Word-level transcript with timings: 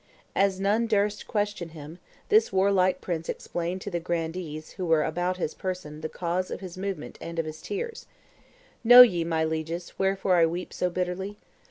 As 0.35 0.59
none 0.59 0.87
durst 0.87 1.27
question 1.27 1.69
him, 1.77 1.99
this 2.29 2.51
warlike 2.51 3.01
prince 3.01 3.29
explained 3.29 3.81
to 3.81 3.91
the 3.91 3.99
grandees 3.99 4.71
who 4.71 4.87
were 4.87 5.03
about 5.03 5.37
his 5.37 5.53
person 5.53 6.01
the 6.01 6.09
cause 6.09 6.49
of 6.49 6.59
his 6.59 6.75
movement 6.75 7.19
and 7.21 7.37
of 7.37 7.45
his 7.45 7.61
tears: 7.61 8.07
'Know 8.83 9.03
ye, 9.03 9.23
my 9.23 9.43
lieges, 9.45 9.93
wherefore 9.99 10.37
I 10.37 10.47
weep 10.47 10.73
so 10.73 10.89
bitterly? 10.89 11.37